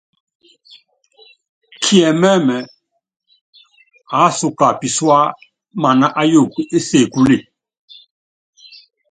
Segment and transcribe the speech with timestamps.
[1.83, 2.57] Kiɛmɛ́mɛ,
[4.19, 5.19] aásuka pisúa
[5.81, 7.37] mana ayuukɔ é sekule.